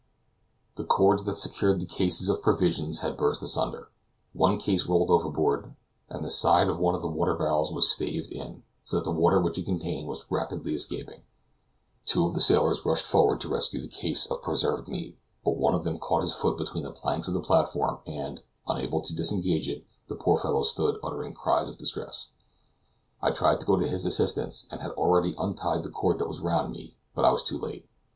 [0.77, 3.89] The cords that secured the cases of provisions had burst asunder.
[4.33, 5.75] One case rolled overboard,
[6.09, 9.11] and the side of one of the water barrels was staved in, so that the
[9.11, 11.21] water which it contained was rapidly escaping.
[12.07, 15.75] Two of the sailors rushed forward to rescue the case of preserved meat; but one
[15.75, 19.69] of them caught his foot between the planks of the platform, and, unable to disengage
[19.69, 22.29] it, the poor fellow stood uttering cries of distress.
[23.21, 26.39] I tried to go to his assistance, and had already untied the cord that was
[26.39, 27.87] around me; but I was too late.